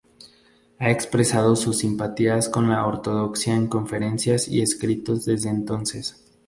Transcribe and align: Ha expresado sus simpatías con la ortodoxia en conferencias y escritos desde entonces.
Ha 0.79 0.89
expresado 0.89 1.55
sus 1.55 1.77
simpatías 1.77 2.49
con 2.49 2.67
la 2.67 2.87
ortodoxia 2.87 3.53
en 3.53 3.67
conferencias 3.67 4.47
y 4.47 4.63
escritos 4.63 5.25
desde 5.25 5.49
entonces. 5.51 6.25